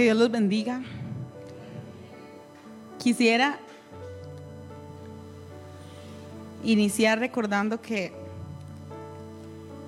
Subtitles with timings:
[0.00, 0.80] Que Dios los bendiga.
[2.98, 3.58] Quisiera
[6.64, 8.10] iniciar recordando que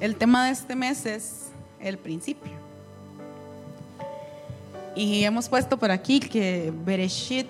[0.01, 1.47] el tema de este mes es
[1.81, 2.53] el principio.
[4.95, 7.47] Y hemos puesto por aquí que Bereshit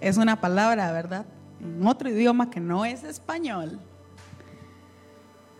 [0.00, 1.24] es una palabra, ¿verdad?
[1.60, 3.78] En otro idioma que no es español,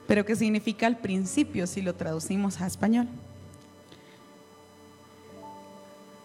[0.08, 3.06] pero que significa el principio si lo traducimos a español.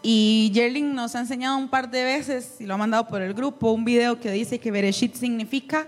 [0.10, 3.34] Y Yerling nos ha enseñado un par de veces, y lo ha mandado por el
[3.34, 5.86] grupo, un video que dice que Bereshit significa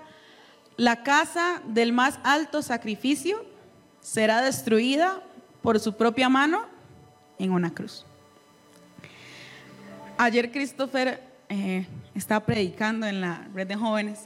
[0.75, 3.45] la casa del más alto sacrificio
[4.01, 5.23] será destruida
[5.61, 6.65] por su propia mano
[7.37, 8.05] en una cruz.
[10.17, 14.25] Ayer Christopher eh, estaba predicando en la red de jóvenes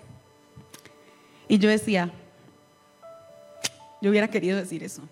[1.48, 2.12] y yo decía,
[4.02, 5.04] yo hubiera querido decir eso.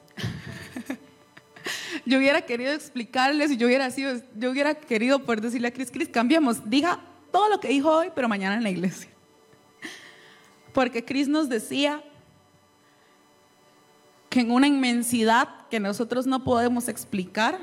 [2.12, 5.90] Yo hubiera querido explicarles y yo hubiera sido, yo hubiera querido poder decirle a Cris,
[5.90, 7.00] Cris, cambiemos, diga
[7.31, 9.09] todo lo que dijo hoy, pero mañana en la iglesia.
[10.73, 12.04] Porque Cris nos decía
[14.30, 17.58] que en una inmensidad que nosotros no podemos explicar,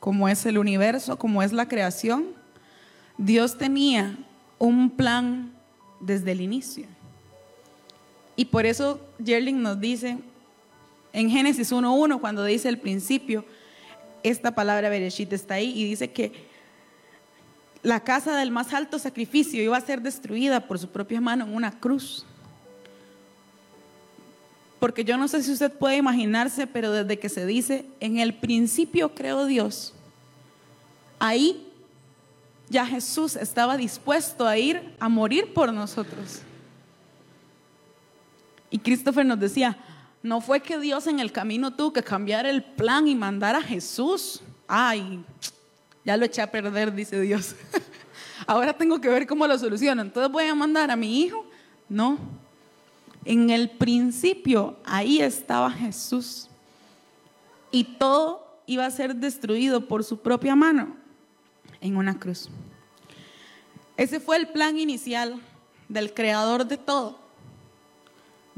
[0.00, 2.26] como es el universo, como es la creación,
[3.16, 4.18] Dios tenía
[4.58, 5.50] un plan
[5.98, 6.86] desde el inicio.
[8.36, 10.18] Y por eso Yerling nos dice
[11.14, 13.46] en Génesis 1.1, cuando dice el principio,
[14.22, 16.48] esta palabra Bereshit está ahí y dice que
[17.82, 21.54] la casa del más alto sacrificio iba a ser destruida por su propia mano en
[21.54, 22.26] una cruz.
[24.78, 28.34] Porque yo no sé si usted puede imaginarse, pero desde que se dice, en el
[28.34, 29.94] principio creó Dios,
[31.18, 31.66] ahí
[32.68, 36.42] ya Jesús estaba dispuesto a ir a morir por nosotros.
[38.70, 39.78] Y Christopher nos decía,
[40.22, 43.62] no fue que Dios en el camino tuvo que cambiar el plan y mandar a
[43.62, 44.40] Jesús.
[44.66, 45.24] Ay,
[46.04, 47.54] ya lo eché a perder, dice Dios.
[48.46, 50.02] Ahora tengo que ver cómo lo soluciono.
[50.02, 51.44] Entonces voy a mandar a mi hijo.
[51.88, 52.18] No.
[53.24, 56.48] En el principio, ahí estaba Jesús.
[57.70, 60.96] Y todo iba a ser destruido por su propia mano
[61.80, 62.48] en una cruz.
[63.96, 65.40] Ese fue el plan inicial
[65.88, 67.18] del creador de todo.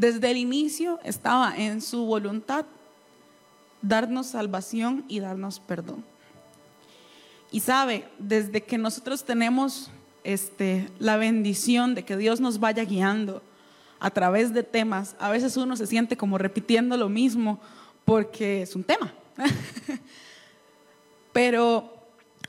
[0.01, 2.65] Desde el inicio estaba en su voluntad
[3.83, 6.03] darnos salvación y darnos perdón.
[7.51, 9.91] Y sabe, desde que nosotros tenemos
[10.25, 13.43] este, la bendición de que Dios nos vaya guiando
[13.99, 17.61] a través de temas, a veces uno se siente como repitiendo lo mismo
[18.07, 19.13] porque es un tema.
[21.35, 21.93] Pero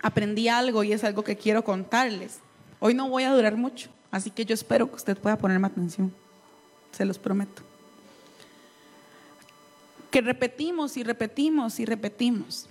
[0.02, 2.40] aprendí algo y es algo que quiero contarles.
[2.80, 6.14] Hoy no voy a durar mucho, así que yo espero que usted pueda ponerme atención,
[6.92, 7.62] se los prometo.
[10.10, 12.68] Que repetimos y repetimos y repetimos.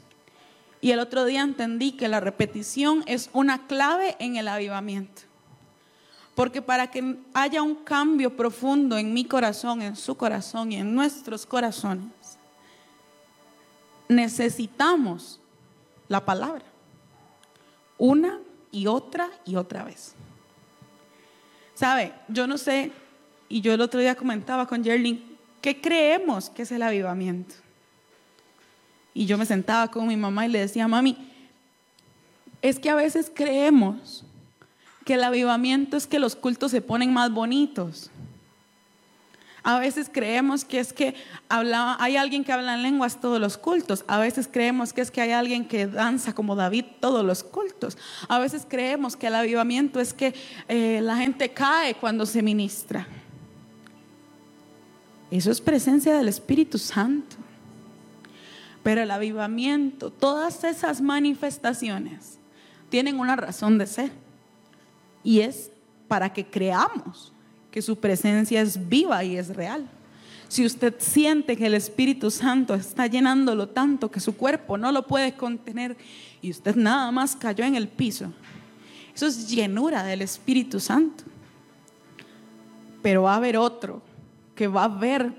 [0.80, 5.22] Y el otro día entendí que la repetición es una clave en el avivamiento.
[6.34, 10.94] Porque para que haya un cambio profundo en mi corazón, en su corazón y en
[10.94, 12.38] nuestros corazones,
[14.08, 15.40] necesitamos
[16.08, 16.64] la palabra
[18.00, 18.40] una
[18.72, 20.14] y otra y otra vez.
[21.74, 22.12] ¿Sabe?
[22.28, 22.90] Yo no sé,
[23.50, 25.20] y yo el otro día comentaba con Jerling,
[25.60, 27.56] ¿qué creemos que es el avivamiento?
[29.12, 31.18] Y yo me sentaba con mi mamá y le decía, mami,
[32.62, 34.24] es que a veces creemos
[35.04, 38.12] que el avivamiento es que los cultos se ponen más bonitos.
[39.64, 41.16] A veces creemos que es que
[41.48, 44.04] hay alguien que habla en lenguas todos los cultos.
[44.06, 47.98] A veces creemos que es que hay alguien que danza como David todos los cultos.
[48.28, 50.34] A veces creemos que el avivamiento es que
[50.68, 53.08] eh, la gente cae cuando se ministra.
[55.30, 57.36] Eso es presencia del Espíritu Santo.
[58.82, 62.38] Pero el avivamiento, todas esas manifestaciones
[62.88, 64.10] tienen una razón de ser.
[65.22, 65.70] Y es
[66.08, 67.32] para que creamos
[67.70, 69.88] que su presencia es viva y es real.
[70.48, 75.06] Si usted siente que el Espíritu Santo está llenándolo tanto que su cuerpo no lo
[75.06, 75.96] puede contener
[76.42, 78.32] y usted nada más cayó en el piso,
[79.14, 81.22] eso es llenura del Espíritu Santo.
[83.02, 84.02] Pero va a haber otro
[84.60, 85.32] que va a ver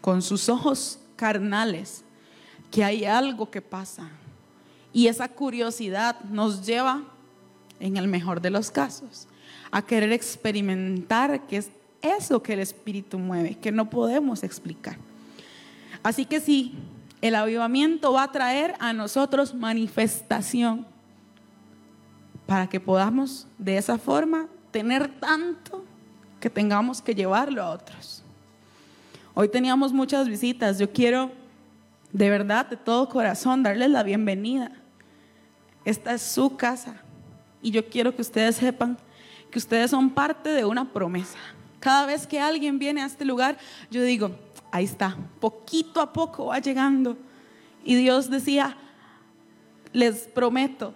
[0.00, 2.04] con sus ojos carnales
[2.70, 4.08] que hay algo que pasa.
[4.92, 7.02] Y esa curiosidad nos lleva,
[7.80, 9.26] en el mejor de los casos,
[9.72, 11.70] a querer experimentar que es
[12.00, 14.96] eso que el Espíritu mueve, que no podemos explicar.
[16.04, 16.76] Así que sí,
[17.22, 20.86] el avivamiento va a traer a nosotros manifestación
[22.46, 25.84] para que podamos de esa forma tener tanto
[26.38, 28.22] que tengamos que llevarlo a otros.
[29.38, 30.78] Hoy teníamos muchas visitas.
[30.78, 31.30] Yo quiero
[32.10, 34.72] de verdad, de todo corazón, darles la bienvenida.
[35.84, 37.02] esta es su casa.
[37.60, 38.96] Y yo quiero que ustedes sepan
[39.50, 41.36] que ustedes son parte de una promesa.
[41.80, 43.58] Cada vez que alguien viene a este lugar,
[43.90, 44.30] yo digo,
[44.72, 47.18] ahí está, poquito a poco va llegando.
[47.84, 48.74] Y Dios decía,
[49.92, 50.94] les prometo,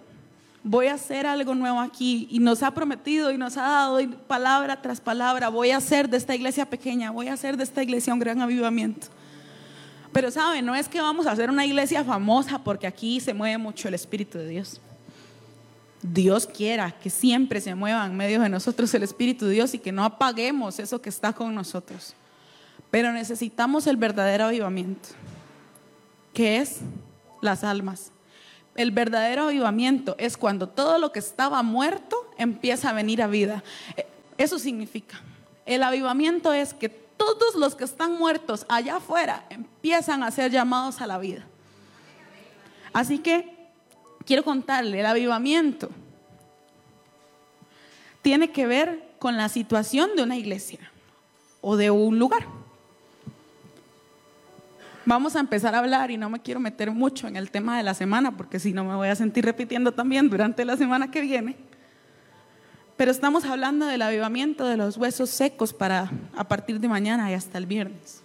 [0.63, 2.27] voy a hacer algo nuevo aquí.
[2.29, 6.17] Y nos ha prometido y nos ha dado palabra tras palabra, voy a hacer de
[6.17, 9.07] esta iglesia pequeña, voy a hacer de esta iglesia un gran avivamiento.
[10.11, 13.57] Pero saben, no es que vamos a hacer una iglesia famosa porque aquí se mueve
[13.57, 14.81] mucho el Espíritu de Dios.
[16.01, 19.79] Dios quiera que siempre se mueva en medio de nosotros el Espíritu de Dios y
[19.79, 22.15] que no apaguemos eso que está con nosotros.
[22.89, 25.09] Pero necesitamos el verdadero avivamiento,
[26.33, 26.79] que es
[27.39, 28.11] las almas.
[28.81, 33.63] El verdadero avivamiento es cuando todo lo que estaba muerto empieza a venir a vida.
[33.95, 34.07] Eh,
[34.39, 35.21] eso significa.
[35.67, 40.99] El avivamiento es que todos los que están muertos allá afuera empiezan a ser llamados
[40.99, 41.45] a la vida.
[42.91, 43.55] Así que
[44.25, 45.89] quiero contarle, el avivamiento
[48.23, 50.79] tiene que ver con la situación de una iglesia
[51.61, 52.47] o de un lugar.
[55.11, 57.83] Vamos a empezar a hablar y no me quiero meter mucho en el tema de
[57.83, 61.19] la semana porque si no me voy a sentir repitiendo también durante la semana que
[61.19, 61.57] viene.
[62.95, 67.33] Pero estamos hablando del avivamiento de los huesos secos para a partir de mañana y
[67.33, 68.21] hasta el viernes.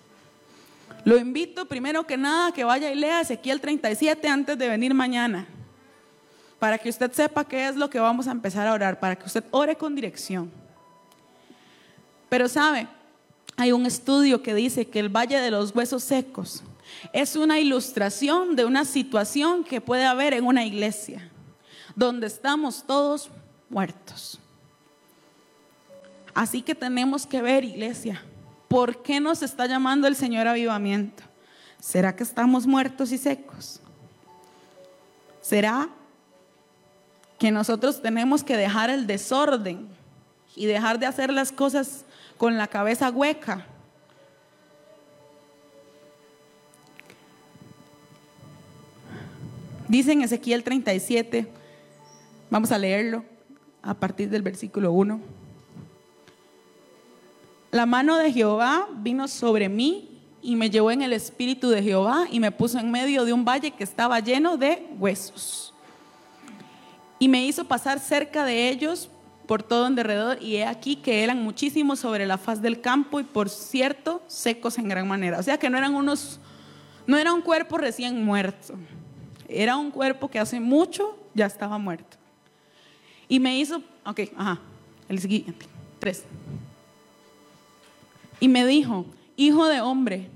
[1.04, 5.44] Lo invito primero que nada que vaya y lea Ezequiel 37 antes de venir mañana,
[6.60, 9.26] para que usted sepa qué es lo que vamos a empezar a orar, para que
[9.26, 10.52] usted ore con dirección.
[12.28, 12.86] Pero sabe,
[13.56, 16.62] hay un estudio que dice que el Valle de los Huesos Secos
[17.12, 21.30] es una ilustración de una situación que puede haber en una iglesia,
[21.94, 23.30] donde estamos todos
[23.68, 24.38] muertos.
[26.34, 28.22] Así que tenemos que ver, iglesia,
[28.68, 31.22] ¿por qué nos está llamando el Señor avivamiento?
[31.80, 33.80] ¿Será que estamos muertos y secos?
[35.40, 35.88] ¿Será
[37.38, 39.88] que nosotros tenemos que dejar el desorden
[40.54, 42.04] y dejar de hacer las cosas
[42.36, 43.66] con la cabeza hueca?
[49.88, 51.46] Dice en Ezequiel 37,
[52.50, 53.24] vamos a leerlo
[53.82, 55.20] a partir del versículo 1.
[57.70, 62.26] La mano de Jehová vino sobre mí y me llevó en el espíritu de Jehová
[62.30, 65.72] y me puso en medio de un valle que estaba lleno de huesos.
[67.20, 69.08] Y me hizo pasar cerca de ellos
[69.46, 73.20] por todo en derredor y he aquí que eran muchísimos sobre la faz del campo
[73.20, 75.38] y por cierto secos en gran manera.
[75.38, 76.40] O sea que no eran unos,
[77.06, 78.74] no era un cuerpo recién muerto,
[79.48, 82.16] era un cuerpo que hace mucho ya estaba muerto.
[83.28, 84.60] Y me hizo, ok, ajá,
[85.08, 85.66] el siguiente,
[85.98, 86.24] tres.
[88.40, 89.06] Y me dijo,
[89.36, 90.28] hijo de hombre,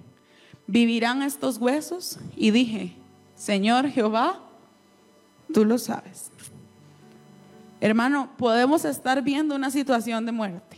[0.66, 2.18] ¿vivirán estos huesos?
[2.36, 2.94] Y dije,
[3.36, 4.40] Señor Jehová,
[5.52, 6.30] tú lo sabes.
[7.80, 10.76] Hermano, podemos estar viendo una situación de muerte,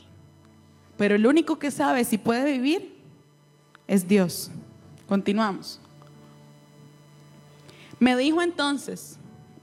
[0.96, 2.96] pero el único que sabe si puede vivir
[3.88, 4.50] es Dios.
[5.08, 5.81] Continuamos.
[8.02, 9.16] Me dijo entonces,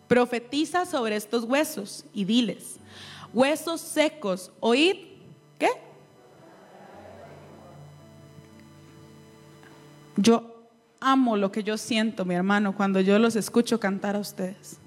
[0.07, 2.77] profetiza sobre estos huesos y diles,
[3.33, 4.95] huesos secos, oíd,
[5.57, 5.68] ¿qué?
[10.15, 10.69] Yo
[11.01, 14.77] amo lo que yo siento, mi hermano, cuando yo los escucho cantar a ustedes.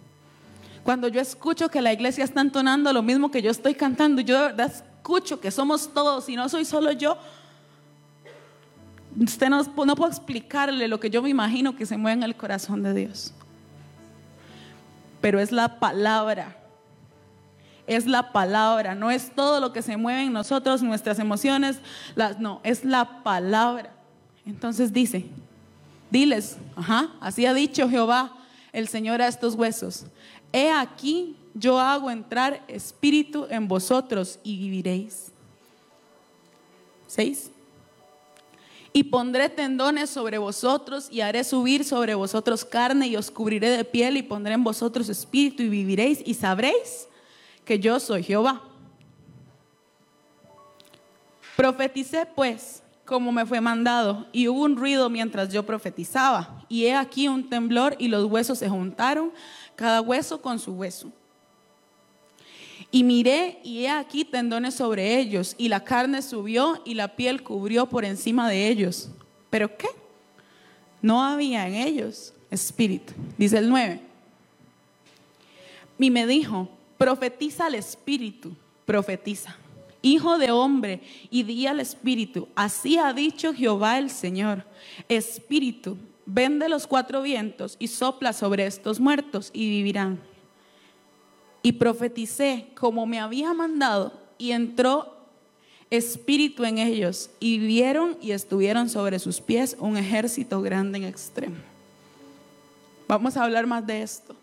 [0.83, 4.49] Cuando yo escucho que la iglesia está entonando lo mismo que yo estoy cantando, yo
[4.49, 7.19] escucho que somos todos y no soy solo yo.
[9.21, 12.83] Usted no, no explicarle lo que yo me imagino que se mueve en el corazón
[12.83, 13.35] de Dios.
[15.23, 16.59] Pero es la palabra.
[17.87, 21.79] Es la palabra, no es todo lo que se mueve en nosotros, nuestras emociones,
[22.39, 23.91] no, es la palabra.
[24.47, 25.27] Entonces dice,
[26.11, 28.37] diles, ajá, así ha dicho Jehová
[28.73, 30.05] el Señor a estos huesos,
[30.53, 35.33] he aquí yo hago entrar espíritu en vosotros y viviréis.
[37.07, 37.52] Seis.
[38.93, 43.85] Y pondré tendones sobre vosotros y haré subir sobre vosotros carne y os cubriré de
[43.85, 47.09] piel y pondré en vosotros espíritu y viviréis y sabréis
[47.65, 48.63] que yo soy Jehová.
[51.57, 56.95] Profeticé pues como me fue mandado, y hubo un ruido mientras yo profetizaba, y he
[56.95, 59.33] aquí un temblor, y los huesos se juntaron,
[59.77, 61.13] cada hueso con su hueso.
[62.93, 67.43] Y miré, y he aquí tendones sobre ellos, y la carne subió, y la piel
[67.43, 69.11] cubrió por encima de ellos.
[69.51, 69.89] ¿Pero qué?
[71.01, 73.13] No había en ellos espíritu.
[73.37, 74.01] Dice el 9.
[75.99, 78.55] Y me dijo, profetiza al espíritu,
[78.87, 79.57] profetiza
[80.03, 84.65] Hijo de hombre, y di al Espíritu, así ha dicho Jehová el Señor,
[85.09, 85.97] Espíritu,
[86.27, 90.19] ven de los cuatro vientos y sopla sobre estos muertos y vivirán.
[91.63, 95.17] Y profeticé como me había mandado y entró
[95.91, 101.57] espíritu en ellos y vieron y estuvieron sobre sus pies un ejército grande en extremo.
[103.07, 104.35] Vamos a hablar más de esto,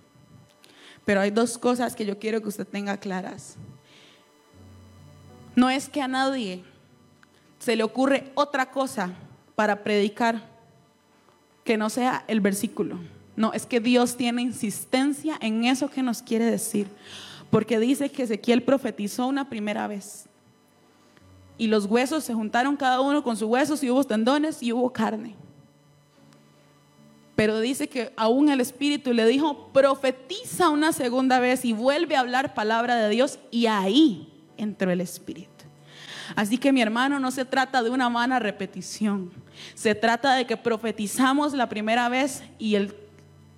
[1.06, 3.56] pero hay dos cosas que yo quiero que usted tenga claras.
[5.56, 6.64] No es que a nadie
[7.58, 9.14] se le ocurre otra cosa
[9.56, 10.48] para predicar
[11.64, 13.00] que no sea el versículo.
[13.40, 16.88] No, es que Dios tiene insistencia en eso que nos quiere decir.
[17.50, 20.26] Porque dice que Ezequiel profetizó una primera vez.
[21.58, 24.92] Y los huesos se juntaron cada uno con sus huesos y hubo tendones y hubo
[24.92, 25.38] carne.
[27.38, 32.20] Pero dice que aún el Espíritu le dijo, profetiza una segunda vez y vuelve a
[32.20, 33.40] hablar palabra de Dios.
[33.52, 35.64] Y ahí entró el Espíritu.
[36.36, 39.32] Así que mi hermano, no se trata de una vana repetición.
[39.76, 43.08] Se trata de que profetizamos la primera vez y el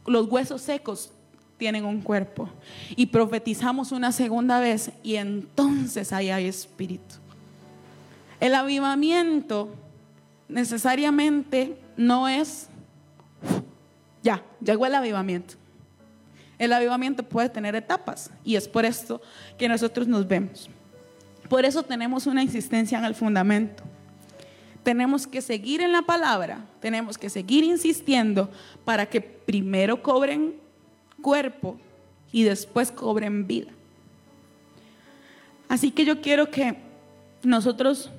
[0.05, 1.11] los huesos secos
[1.57, 2.49] tienen un cuerpo.
[2.95, 7.15] Y profetizamos una segunda vez y entonces ahí hay espíritu.
[8.39, 9.69] El avivamiento
[10.49, 12.67] necesariamente no es,
[14.23, 15.53] ya, llegó el avivamiento.
[16.57, 19.21] El avivamiento puede tener etapas y es por esto
[19.57, 20.69] que nosotros nos vemos.
[21.47, 23.83] Por eso tenemos una insistencia en el fundamento
[24.83, 28.49] tenemos que seguir en la palabra, tenemos que seguir insistiendo
[28.83, 30.55] para que primero cobren
[31.21, 31.77] cuerpo
[32.31, 33.71] y después cobren vida.
[35.69, 36.77] Así que yo quiero que
[37.43, 38.11] nosotros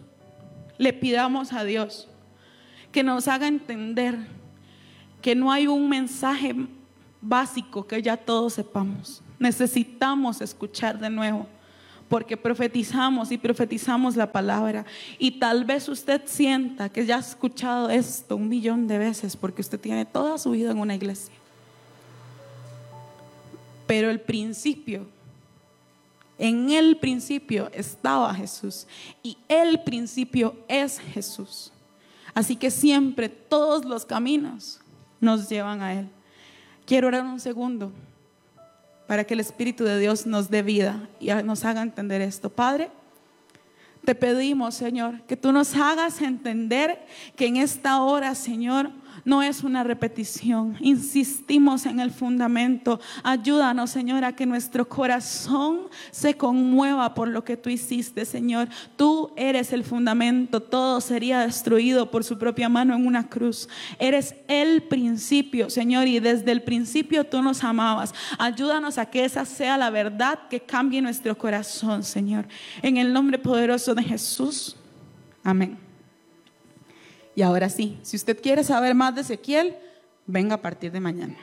[0.78, 2.08] le pidamos a Dios
[2.90, 4.18] que nos haga entender
[5.20, 6.54] que no hay un mensaje
[7.20, 9.22] básico que ya todos sepamos.
[9.38, 11.46] Necesitamos escuchar de nuevo
[12.12, 14.84] porque profetizamos y profetizamos la palabra.
[15.18, 19.62] Y tal vez usted sienta que ya ha escuchado esto un millón de veces porque
[19.62, 21.32] usted tiene toda su vida en una iglesia.
[23.86, 25.06] Pero el principio,
[26.36, 28.86] en el principio estaba Jesús
[29.22, 31.72] y el principio es Jesús.
[32.34, 34.80] Así que siempre todos los caminos
[35.18, 36.10] nos llevan a Él.
[36.84, 37.90] Quiero orar un segundo
[39.12, 42.48] para que el Espíritu de Dios nos dé vida y nos haga entender esto.
[42.48, 42.88] Padre,
[44.06, 46.98] te pedimos, Señor, que tú nos hagas entender
[47.36, 48.90] que en esta hora, Señor,
[49.24, 50.76] no es una repetición.
[50.80, 53.00] Insistimos en el fundamento.
[53.22, 58.68] Ayúdanos, Señor, a que nuestro corazón se conmueva por lo que tú hiciste, Señor.
[58.96, 60.60] Tú eres el fundamento.
[60.60, 63.68] Todo sería destruido por su propia mano en una cruz.
[63.98, 68.14] Eres el principio, Señor, y desde el principio tú nos amabas.
[68.38, 72.46] Ayúdanos a que esa sea la verdad que cambie nuestro corazón, Señor.
[72.82, 74.76] En el nombre poderoso de Jesús.
[75.44, 75.91] Amén.
[77.34, 79.76] Y ahora sí, si usted quiere saber más de Ezequiel,
[80.26, 81.36] venga a partir de mañana.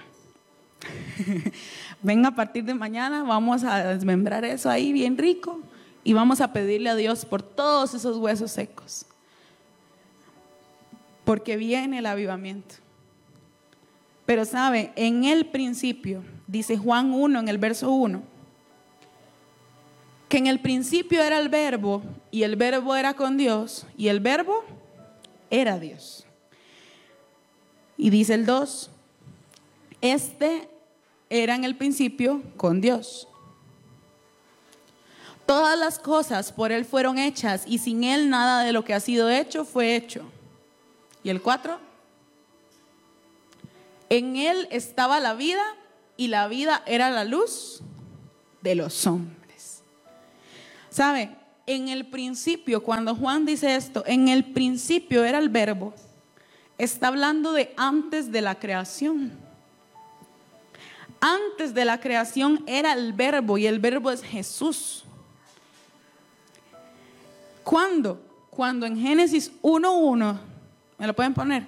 [2.02, 5.60] venga a partir de mañana, vamos a desmembrar eso ahí bien rico
[6.04, 9.06] y vamos a pedirle a Dios por todos esos huesos secos.
[11.26, 12.76] Porque viene el avivamiento.
[14.26, 18.22] Pero sabe, en el principio, dice Juan 1 en el verso 1,
[20.28, 24.20] que en el principio era el verbo y el verbo era con Dios y el
[24.20, 24.64] verbo
[25.50, 26.26] era Dios.
[27.98, 28.90] Y dice el 2,
[30.02, 30.70] este
[31.30, 33.28] era en el principio con Dios.
[35.46, 39.00] Todas las cosas por Él fueron hechas y sin Él nada de lo que ha
[39.00, 40.24] sido hecho fue hecho.
[41.24, 41.80] Y el 4,
[44.10, 45.64] en Él estaba la vida
[46.18, 47.82] y la vida era la luz
[48.62, 49.82] de los hombres.
[50.90, 51.39] ¿Sabe?
[51.70, 55.94] En el principio, cuando Juan dice esto, en el principio era el verbo,
[56.80, 59.32] está hablando de antes de la creación.
[61.22, 65.04] Antes de la creación era el verbo y el verbo es Jesús.
[67.64, 68.20] ¿Cuándo?
[68.50, 70.40] Cuando en Génesis 1.1,
[70.98, 71.68] ¿me lo pueden poner?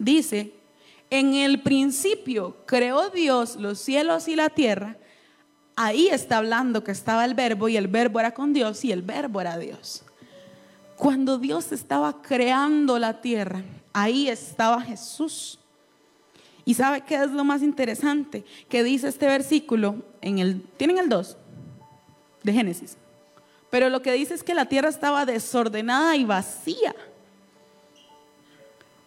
[0.00, 0.52] Dice,
[1.10, 4.96] en el principio creó Dios los cielos y la tierra
[5.78, 9.02] ahí está hablando que estaba el verbo y el verbo era con Dios y el
[9.02, 10.02] verbo era Dios.
[10.96, 15.60] Cuando Dios estaba creando la tierra, ahí estaba Jesús.
[16.64, 18.44] ¿Y sabe qué es lo más interesante?
[18.68, 21.36] Que dice este versículo en el tienen el 2
[22.42, 22.96] de Génesis.
[23.70, 26.96] Pero lo que dice es que la tierra estaba desordenada y vacía.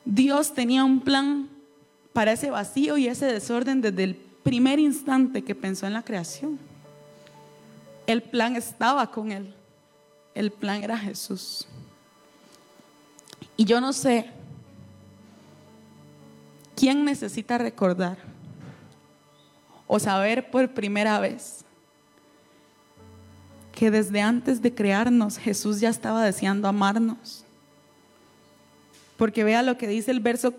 [0.06, 1.50] Dios tenía un plan
[2.14, 6.60] para ese vacío y ese desorden desde el primer instante que pensó en la creación,
[8.08, 9.54] el plan estaba con él.
[10.34, 11.68] El plan era Jesús.
[13.58, 14.30] Y yo no sé
[16.76, 18.18] quién necesita recordar
[19.88, 21.66] o saber por primera vez
[23.72, 27.46] que desde antes de crearnos Jesús ya estaba deseando amarnos.
[29.18, 30.54] Porque vea lo que dice el verso,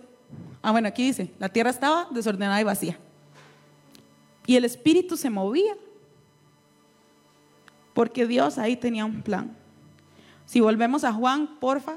[0.62, 2.98] ah bueno, aquí dice, la tierra estaba desordenada y vacía.
[4.46, 5.76] Y el espíritu se movía.
[7.94, 9.56] Porque Dios ahí tenía un plan.
[10.46, 11.96] Si volvemos a Juan, porfa.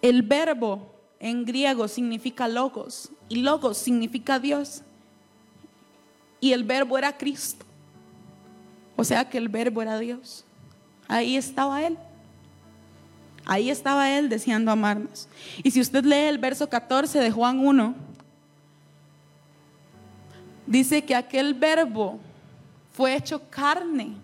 [0.00, 4.82] El verbo en griego significa logos y logos significa Dios.
[6.40, 7.64] Y el verbo era Cristo.
[8.96, 10.44] O sea que el verbo era Dios.
[11.08, 11.96] Ahí estaba Él.
[13.44, 15.28] Ahí estaba Él deseando amarnos.
[15.62, 17.94] Y si usted lee el verso 14 de Juan 1,
[20.66, 22.18] dice que aquel verbo
[22.92, 24.14] fue hecho carne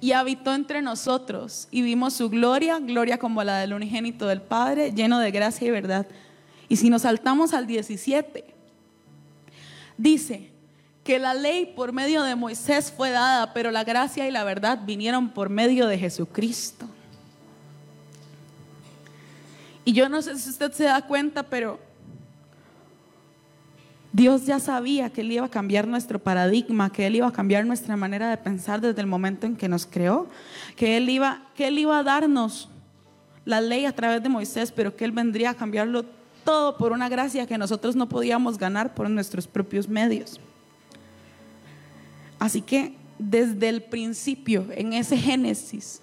[0.00, 4.92] y habitó entre nosotros y vimos su gloria, gloria como la del unigénito del Padre,
[4.92, 6.06] lleno de gracia y verdad.
[6.68, 8.44] Y si nos saltamos al 17,
[9.96, 10.50] dice
[11.04, 14.80] que la ley por medio de Moisés fue dada, pero la gracia y la verdad
[14.84, 16.86] vinieron por medio de Jesucristo.
[19.84, 21.78] Y yo no sé si usted se da cuenta, pero
[24.14, 27.66] Dios ya sabía que Él iba a cambiar nuestro paradigma, que Él iba a cambiar
[27.66, 30.28] nuestra manera de pensar desde el momento en que nos creó,
[30.76, 32.68] que Él iba, que Él iba a darnos
[33.44, 36.04] la ley a través de Moisés, pero que Él vendría a cambiarlo
[36.44, 40.38] todo por una gracia que nosotros no podíamos ganar por nuestros propios medios.
[42.38, 46.00] Así que desde el principio, en ese Génesis,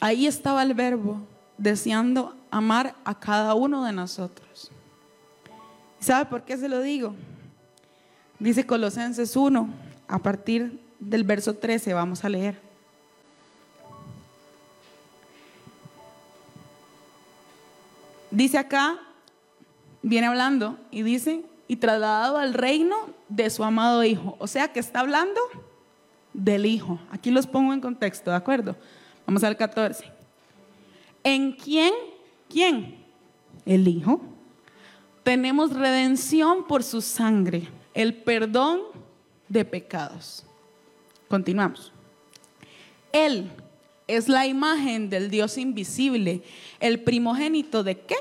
[0.00, 1.20] ahí estaba el verbo
[1.56, 4.72] deseando amar a cada uno de nosotros.
[6.00, 7.14] ¿Sabe por qué se lo digo?
[8.38, 9.68] Dice Colosenses 1,
[10.08, 12.60] a partir del verso 13, vamos a leer.
[18.30, 18.98] Dice acá,
[20.02, 22.96] viene hablando y dice, y trasladado al reino
[23.28, 24.36] de su amado Hijo.
[24.38, 25.40] O sea que está hablando
[26.34, 27.00] del Hijo.
[27.10, 28.76] Aquí los pongo en contexto, ¿de acuerdo?
[29.26, 30.04] Vamos al 14.
[31.24, 31.92] ¿En quién?
[32.48, 32.96] ¿Quién?
[33.64, 34.20] El Hijo
[35.26, 38.82] tenemos redención por su sangre, el perdón
[39.48, 40.46] de pecados.
[41.26, 41.92] Continuamos.
[43.10, 43.50] Él
[44.06, 46.44] es la imagen del Dios invisible,
[46.78, 48.14] el primogénito de qué?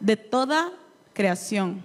[0.00, 0.72] De toda
[1.12, 1.84] creación.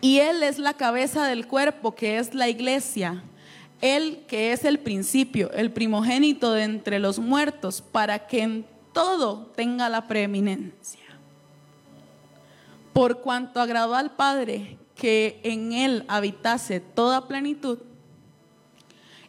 [0.00, 3.22] Y Él es la cabeza del cuerpo que es la iglesia.
[3.80, 9.52] Él que es el principio, el primogénito de entre los muertos, para que en todo
[9.54, 11.00] tenga la preeminencia.
[12.92, 17.78] Por cuanto agradó al Padre que en Él habitase toda plenitud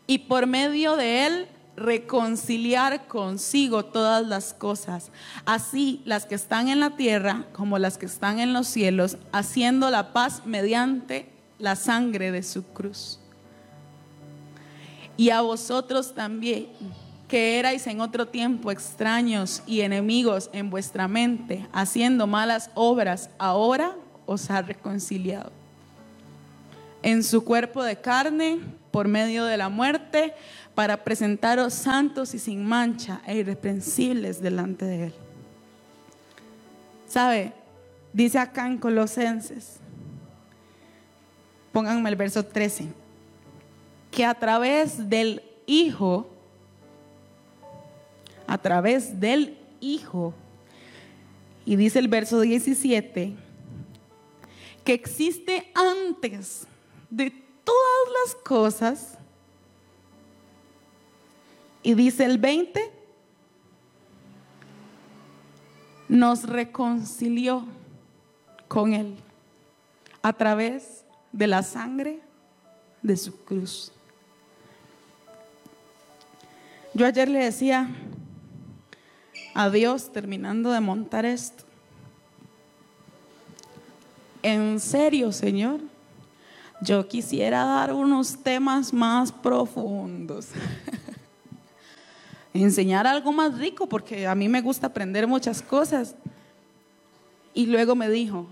[0.08, 1.48] y por medio de Él
[1.80, 5.12] reconciliar consigo todas las cosas,
[5.46, 9.89] así las que están en la tierra como las que están en los cielos, haciendo
[9.89, 13.20] la paz mediante la sangre de su cruz.
[15.18, 16.68] Y a vosotros también
[17.28, 23.96] que erais en otro tiempo extraños y enemigos en vuestra mente, haciendo malas obras, ahora
[24.26, 25.52] os ha reconciliado.
[27.04, 28.60] En su cuerpo de carne,
[28.91, 30.34] por medio de la muerte,
[30.75, 35.13] para presentaros santos y sin mancha e irreprensibles delante de Él.
[37.08, 37.54] ¿Sabe?
[38.13, 39.80] Dice acá en Colosenses,
[41.71, 42.88] pónganme el verso 13,
[44.12, 46.30] que a través del Hijo,
[48.47, 50.34] a través del Hijo.
[51.65, 53.36] Y dice el verso 17,
[54.84, 56.65] que existe antes
[57.10, 59.18] de todas las cosas.
[61.84, 62.92] Y dice el 20,
[66.08, 67.66] nos reconcilió
[68.68, 69.16] con Él
[70.24, 72.22] a través de la sangre
[73.04, 73.92] de su cruz.
[76.96, 77.88] Yo ayer le decía
[79.54, 81.64] a Dios terminando de montar esto.
[84.42, 85.82] En serio, Señor,
[86.82, 90.48] yo quisiera dar unos temas más profundos.
[92.54, 96.15] Enseñar algo más rico, porque a mí me gusta aprender muchas cosas.
[97.54, 98.48] Y luego me dijo,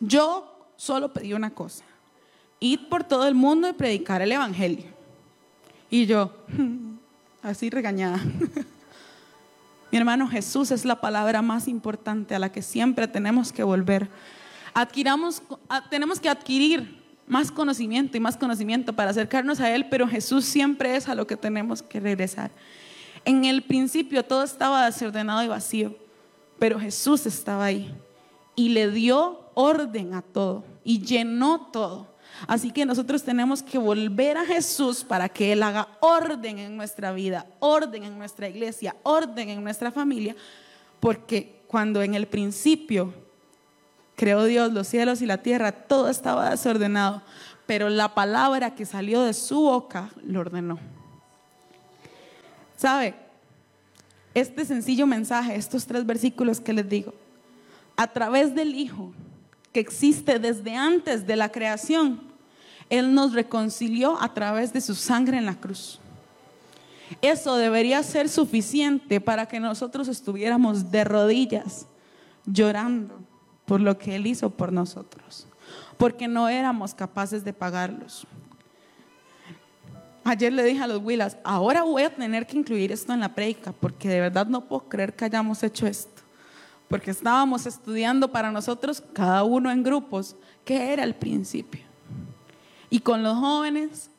[0.00, 1.84] yo solo pedí una cosa,
[2.58, 4.86] ir por todo el mundo y predicar el Evangelio.
[5.90, 6.32] Y yo,
[7.42, 8.18] así regañada.
[9.92, 14.08] Mi hermano, Jesús es la palabra más importante a la que siempre tenemos que volver.
[14.72, 15.42] Adquiramos,
[15.90, 20.96] tenemos que adquirir más conocimiento y más conocimiento para acercarnos a Él, pero Jesús siempre
[20.96, 22.50] es a lo que tenemos que regresar.
[23.24, 25.94] En el principio todo estaba desordenado y vacío,
[26.58, 27.94] pero Jesús estaba ahí
[28.56, 32.12] y le dio orden a todo y llenó todo.
[32.46, 37.12] Así que nosotros tenemos que volver a Jesús para que Él haga orden en nuestra
[37.12, 40.34] vida, orden en nuestra iglesia, orden en nuestra familia,
[40.98, 43.14] porque cuando en el principio
[44.22, 47.22] creó Dios los cielos y la tierra, todo estaba desordenado,
[47.66, 50.78] pero la palabra que salió de su boca lo ordenó.
[52.76, 53.16] ¿Sabe?
[54.32, 57.12] Este sencillo mensaje, estos tres versículos que les digo,
[57.96, 59.12] a través del Hijo,
[59.72, 62.20] que existe desde antes de la creación,
[62.90, 65.98] Él nos reconcilió a través de su sangre en la cruz.
[67.22, 71.88] Eso debería ser suficiente para que nosotros estuviéramos de rodillas
[72.46, 73.31] llorando
[73.72, 75.46] por lo que Él hizo por nosotros,
[75.96, 78.26] porque no éramos capaces de pagarlos.
[80.24, 83.34] Ayer le dije a los Willas, ahora voy a tener que incluir esto en la
[83.34, 86.20] prédica, porque de verdad no puedo creer que hayamos hecho esto.
[86.86, 91.80] Porque estábamos estudiando para nosotros, cada uno en grupos, qué era el principio.
[92.90, 94.10] Y con los jóvenes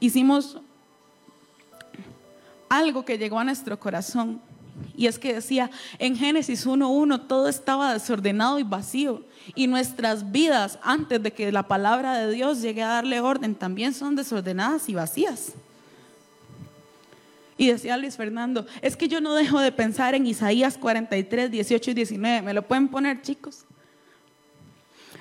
[0.00, 0.60] hicimos
[2.68, 4.42] algo que llegó a nuestro corazón.
[4.96, 9.22] Y es que decía, en Génesis 1.1 todo estaba desordenado y vacío.
[9.54, 13.94] Y nuestras vidas, antes de que la palabra de Dios llegue a darle orden, también
[13.94, 15.52] son desordenadas y vacías.
[17.56, 21.90] Y decía Luis Fernando, es que yo no dejo de pensar en Isaías 43, 18
[21.90, 22.42] y 19.
[22.42, 23.64] ¿Me lo pueden poner, chicos?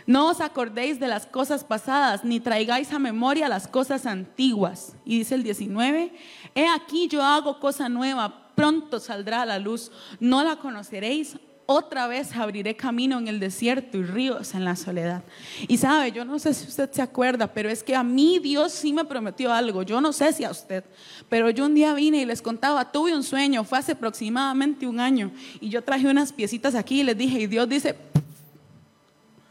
[0.07, 4.93] No os acordéis de las cosas pasadas, ni traigáis a memoria las cosas antiguas.
[5.05, 6.13] Y dice el 19,
[6.55, 12.05] he aquí yo hago cosa nueva, pronto saldrá a la luz, no la conoceréis, otra
[12.05, 15.23] vez abriré camino en el desierto y ríos en la soledad.
[15.67, 18.71] Y sabe, yo no sé si usted se acuerda, pero es que a mí Dios
[18.71, 19.81] sí me prometió algo.
[19.81, 20.83] Yo no sé si a usted,
[21.27, 24.99] pero yo un día vine y les contaba, tuve un sueño, fue hace aproximadamente un
[24.99, 27.95] año, y yo traje unas piecitas aquí y les dije, y Dios dice,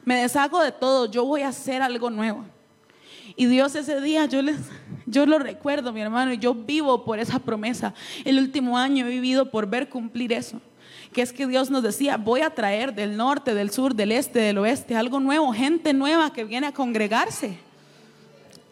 [0.05, 2.45] me deshago de todo, yo voy a hacer algo nuevo.
[3.35, 4.59] Y Dios ese día, yo, les,
[5.07, 7.95] yo lo recuerdo, mi hermano, y yo vivo por esa promesa.
[8.25, 10.61] El último año he vivido por ver cumplir eso
[11.13, 14.39] que es que Dios nos decía, voy a traer del norte, del sur, del este,
[14.39, 17.59] del oeste, algo nuevo, gente nueva que viene a congregarse.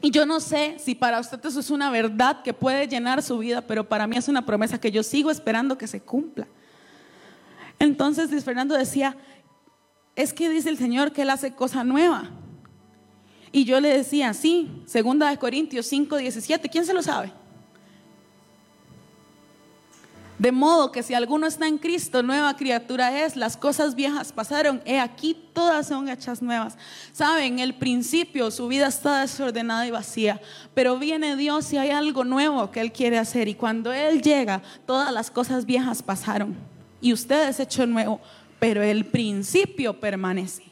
[0.00, 3.38] Y yo no sé si para usted eso es una verdad que puede llenar su
[3.38, 6.46] vida, pero para mí es una promesa que yo sigo esperando que se cumpla.
[7.80, 9.16] Entonces Luis Fernando decía,
[10.14, 12.30] es que dice el Señor que Él hace cosa nueva.
[13.52, 17.32] Y yo le decía, sí, segunda de Corintios 5, 17, ¿quién se lo sabe?
[20.38, 24.80] De modo que si alguno está en Cristo, nueva criatura es, las cosas viejas pasaron,
[24.84, 26.78] he aquí todas son hechas nuevas.
[27.12, 30.40] Saben, el principio su vida está desordenada y vacía,
[30.74, 34.62] pero viene Dios y hay algo nuevo que Él quiere hacer y cuando Él llega,
[34.86, 36.56] todas las cosas viejas pasaron
[37.00, 38.20] y usted es hecho nuevo,
[38.60, 40.62] pero el principio permanece.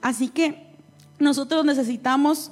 [0.00, 0.73] Así que
[1.18, 2.50] nosotros necesitamos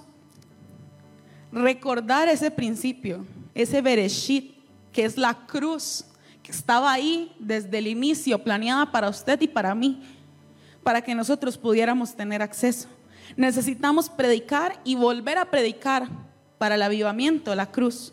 [1.52, 4.54] recordar ese principio, ese bereshit
[4.92, 6.04] que es la cruz
[6.42, 10.02] que estaba ahí desde el inicio, planeada para usted y para mí,
[10.82, 12.88] para que nosotros pudiéramos tener acceso.
[13.36, 16.08] Necesitamos predicar y volver a predicar
[16.58, 18.12] para el avivamiento, la cruz,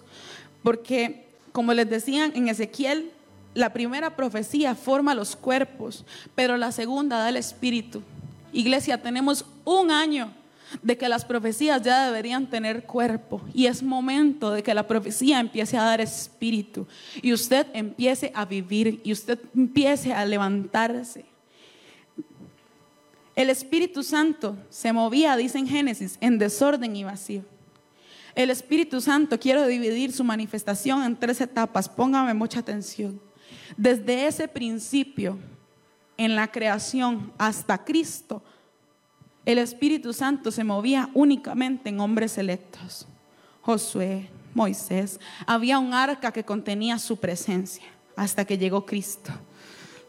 [0.63, 3.11] porque como les decían en Ezequiel,
[3.53, 8.03] la primera profecía forma los cuerpos, pero la segunda da el espíritu.
[8.51, 10.33] Iglesia, tenemos un año
[10.81, 15.39] de que las profecías ya deberían tener cuerpo y es momento de que la profecía
[15.39, 16.87] empiece a dar espíritu
[17.21, 21.25] y usted empiece a vivir y usted empiece a levantarse.
[23.35, 27.43] El Espíritu Santo se movía, dice en Génesis, en desorden y vacío.
[28.35, 33.19] El Espíritu Santo, quiero dividir su manifestación en tres etapas, póngame mucha atención.
[33.77, 35.37] Desde ese principio,
[36.19, 38.43] en la creación hasta Cristo,
[39.45, 43.07] el Espíritu Santo se movía únicamente en hombres electos.
[43.61, 47.85] Josué, Moisés, había un arca que contenía su presencia
[48.17, 49.31] hasta que llegó Cristo.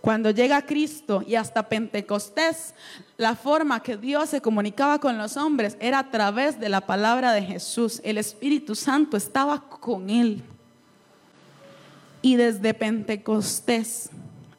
[0.01, 2.75] Cuando llega Cristo y hasta Pentecostés,
[3.17, 7.33] la forma que Dios se comunicaba con los hombres era a través de la palabra
[7.33, 8.01] de Jesús.
[8.03, 10.43] El Espíritu Santo estaba con él.
[12.21, 14.11] Y desde Pentecostés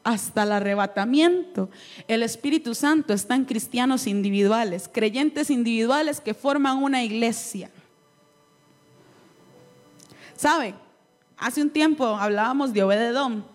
[0.04, 1.70] hasta el arrebatamiento.
[2.08, 7.70] El Espíritu Santo está en cristianos individuales, creyentes individuales que forman una iglesia.
[10.36, 10.74] ¿Sabe?
[11.38, 13.46] Hace un tiempo hablábamos de Obededón.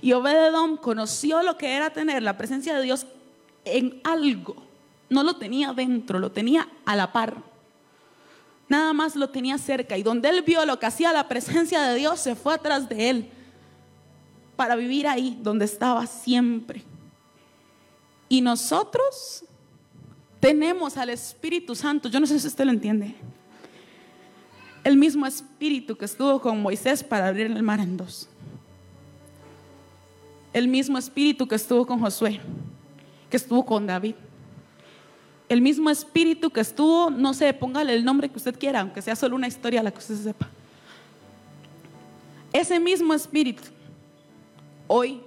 [0.00, 3.06] Y Obededón conoció lo que era tener la presencia de Dios
[3.64, 4.56] en algo.
[5.08, 7.36] No lo tenía dentro, lo tenía a la par.
[8.68, 9.96] Nada más lo tenía cerca.
[9.96, 13.10] Y donde él vio lo que hacía la presencia de Dios, se fue atrás de
[13.10, 13.30] él
[14.58, 16.82] para vivir ahí donde estaba siempre.
[18.28, 19.44] Y nosotros
[20.40, 22.08] tenemos al Espíritu Santo.
[22.08, 23.14] Yo no sé si usted lo entiende.
[24.82, 28.28] El mismo Espíritu que estuvo con Moisés para abrir el mar en dos.
[30.52, 32.40] El mismo Espíritu que estuvo con Josué,
[33.30, 34.16] que estuvo con David.
[35.48, 39.14] El mismo Espíritu que estuvo, no sé, póngale el nombre que usted quiera, aunque sea
[39.14, 40.48] solo una historia la que usted sepa.
[42.52, 43.62] Ese mismo Espíritu,
[44.88, 45.22] hoy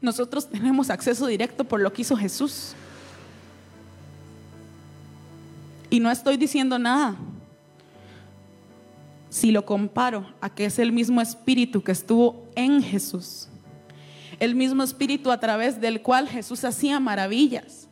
[0.00, 2.74] nosotros tenemos acceso directo por lo que hizo Jesús.
[5.90, 7.16] Y no estoy diciendo nada.
[9.30, 13.48] Si lo comparo a que es el mismo espíritu que estuvo en Jesús,
[14.38, 17.88] el mismo espíritu a través del cual Jesús hacía maravillas.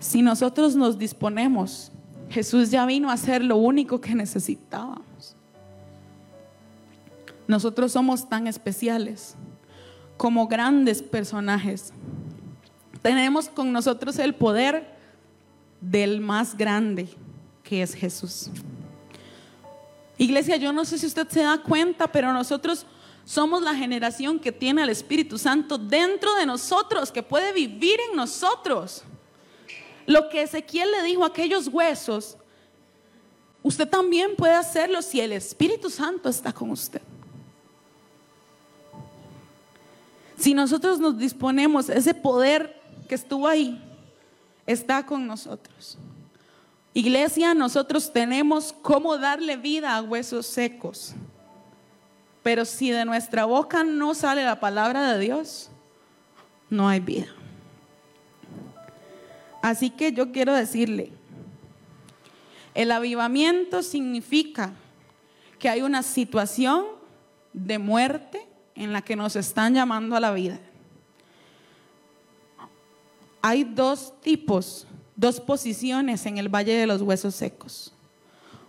[0.00, 1.90] Si nosotros nos disponemos,
[2.28, 5.36] Jesús ya vino a hacer lo único que necesitábamos.
[7.46, 9.34] Nosotros somos tan especiales
[10.16, 11.92] como grandes personajes
[13.04, 14.96] tenemos con nosotros el poder
[15.78, 17.06] del más grande,
[17.62, 18.48] que es Jesús.
[20.16, 22.86] Iglesia, yo no sé si usted se da cuenta, pero nosotros
[23.26, 28.16] somos la generación que tiene al Espíritu Santo dentro de nosotros, que puede vivir en
[28.16, 29.04] nosotros.
[30.06, 32.38] Lo que Ezequiel le dijo a aquellos huesos,
[33.62, 37.02] usted también puede hacerlo si el Espíritu Santo está con usted.
[40.36, 43.80] Si nosotros nos disponemos, ese poder que estuvo ahí
[44.66, 45.98] está con nosotros.
[46.92, 51.14] Iglesia, nosotros tenemos cómo darle vida a huesos secos.
[52.42, 55.70] Pero si de nuestra boca no sale la palabra de Dios,
[56.70, 57.26] no hay vida.
[59.62, 61.10] Así que yo quiero decirle,
[62.74, 64.72] el avivamiento significa
[65.58, 66.84] que hay una situación
[67.52, 70.58] de muerte en la que nos están llamando a la vida
[73.46, 77.92] hay dos tipos, dos posiciones en el Valle de los Huesos Secos.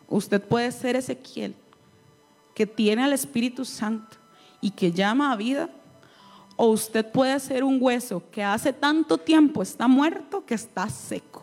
[0.09, 1.55] Usted puede ser Ezequiel,
[2.53, 4.17] que tiene al Espíritu Santo
[4.59, 5.69] y que llama a vida,
[6.57, 11.41] o usted puede ser un hueso que hace tanto tiempo está muerto que está seco.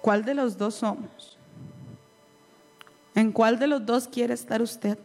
[0.00, 1.36] ¿Cuál de los dos somos?
[3.16, 4.96] ¿En cuál de los dos quiere estar usted?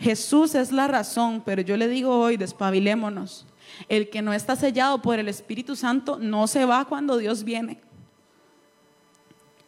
[0.00, 3.46] Jesús es la razón, pero yo le digo hoy, despabilémonos.
[3.88, 7.78] El que no está sellado por el Espíritu Santo no se va cuando Dios viene.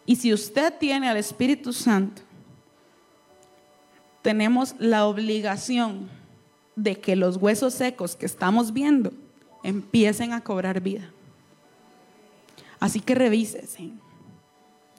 [0.07, 2.23] Y si usted tiene al Espíritu Santo,
[4.23, 6.09] tenemos la obligación
[6.77, 9.13] de que los huesos secos que estamos viendo
[9.63, 11.11] empiecen a cobrar vida.
[12.81, 13.91] Así que revísese.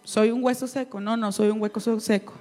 [0.03, 1.01] ¿Soy un hueso seco?
[1.01, 2.33] No, no soy un hueso seco.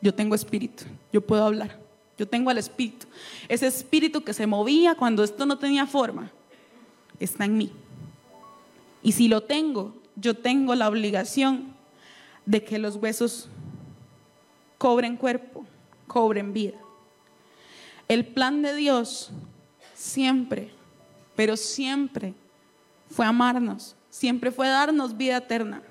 [0.00, 0.84] Yo tengo espíritu.
[1.12, 1.87] Yo puedo hablar.
[2.18, 3.06] Yo tengo al Espíritu.
[3.48, 6.30] Ese Espíritu que se movía cuando esto no tenía forma,
[7.20, 7.72] está en mí.
[9.02, 11.74] Y si lo tengo, yo tengo la obligación
[12.44, 13.48] de que los huesos
[14.78, 15.64] cobren cuerpo,
[16.06, 16.78] cobren vida.
[18.08, 19.30] El plan de Dios
[19.94, 20.72] siempre,
[21.36, 22.34] pero siempre
[23.10, 25.82] fue amarnos, siempre fue darnos vida eterna.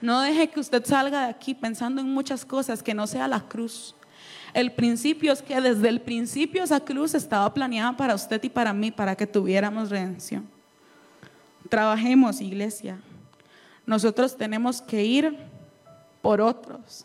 [0.00, 3.40] No deje que usted salga de aquí pensando en muchas cosas que no sea la
[3.40, 3.94] cruz.
[4.56, 8.72] El principio es que desde el principio esa cruz estaba planeada para usted y para
[8.72, 10.48] mí, para que tuviéramos redención.
[11.68, 12.98] Trabajemos, iglesia.
[13.84, 15.36] Nosotros tenemos que ir
[16.22, 17.04] por otros.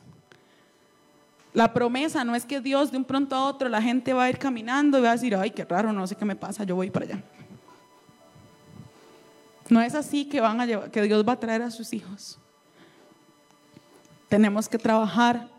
[1.53, 4.29] La promesa no es que Dios de un pronto a otro la gente va a
[4.29, 6.77] ir caminando y va a decir, ay, qué raro, no sé qué me pasa, yo
[6.77, 7.23] voy para allá.
[9.67, 12.39] No es así que, van a que Dios va a traer a sus hijos.
[14.29, 15.49] Tenemos que trabajar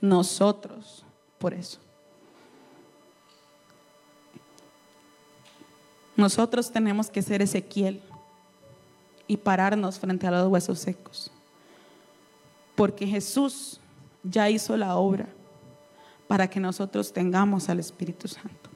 [0.00, 1.02] nosotros
[1.38, 1.78] por eso.
[6.16, 8.00] Nosotros tenemos que ser Ezequiel
[9.26, 11.30] y pararnos frente a los huesos secos.
[12.74, 13.80] Porque Jesús
[14.22, 15.26] ya hizo la obra
[16.26, 18.70] para que nosotros tengamos al Espíritu Santo.